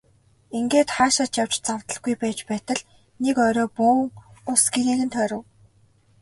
[0.57, 2.81] Ингээд хаашаа ч явж завдалгүй байж байтал
[3.23, 3.99] нэг орой бөөн
[4.51, 5.43] улс гэрийг нь тойров.